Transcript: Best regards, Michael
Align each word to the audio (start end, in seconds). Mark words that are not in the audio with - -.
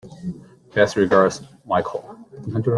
Best 0.73 0.95
regards, 0.95 1.41
Michael 1.63 2.17